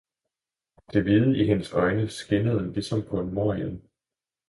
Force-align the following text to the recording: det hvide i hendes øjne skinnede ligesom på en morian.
det 0.93 1.01
hvide 1.01 1.37
i 1.37 1.43
hendes 1.45 1.73
øjne 1.73 2.07
skinnede 2.07 2.73
ligesom 2.73 3.03
på 3.09 3.19
en 3.19 3.33
morian. 3.33 3.81